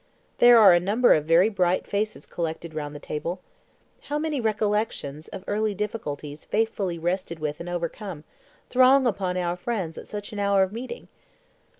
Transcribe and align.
There 0.39 0.57
are 0.57 0.73
a 0.73 0.79
number 0.79 1.13
of 1.13 1.25
very 1.25 1.47
bright 1.47 1.85
faces 1.85 2.25
collected 2.25 2.73
round 2.73 2.95
the 2.95 2.99
table. 2.99 3.39
How 4.05 4.17
many 4.17 4.41
recollections 4.41 5.27
of 5.27 5.43
early 5.47 5.75
difficulties 5.75 6.43
faithfully 6.43 6.97
wrestled 6.97 7.37
with 7.37 7.59
and 7.59 7.69
overcome, 7.69 8.23
throng 8.67 9.05
upon 9.05 9.37
our 9.37 9.55
friends 9.55 9.99
at 9.99 10.07
such 10.07 10.33
an 10.33 10.39
hour 10.39 10.63
of 10.63 10.73
meeting! 10.73 11.07